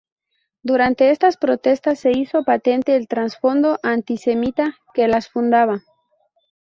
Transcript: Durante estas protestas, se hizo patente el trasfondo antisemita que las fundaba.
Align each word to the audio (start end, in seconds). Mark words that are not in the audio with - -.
Durante 0.63 1.11
estas 1.11 1.37
protestas, 1.37 1.99
se 1.99 2.09
hizo 2.09 2.43
patente 2.43 2.95
el 2.95 3.07
trasfondo 3.07 3.77
antisemita 3.83 4.75
que 4.95 5.07
las 5.07 5.29
fundaba. 5.29 5.83